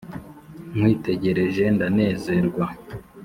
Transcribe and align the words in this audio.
nkwitegereje 0.75 1.63
ndanezerwa 1.75 2.65